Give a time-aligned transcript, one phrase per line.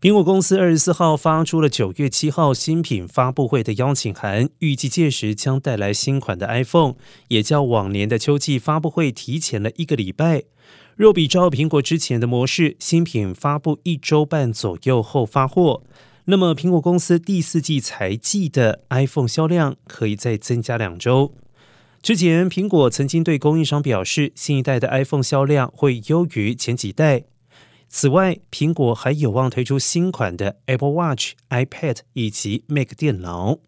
[0.00, 6.94] 苹果公司二十四号发出了九月七号新品发布会的邀请函，预计届时将带来新款的 iPhone，
[7.28, 10.44] 也较往年的秋季发布会提前了一个礼拜。
[10.96, 15.82] 若比照苹果之前的模式，新品发布一周半左右后发货，
[16.24, 21.34] 那么苹果公司第四季财季的 iPhone 销量可以再增加两周。
[22.00, 27.24] 之前苹果曾经对供应商表示，新一代的 iPhone 销量会优于前几代。
[27.92, 33.58] 此外，苹果还有望推出新款的 Apple Watch、iPad 以及 Mac 电脑。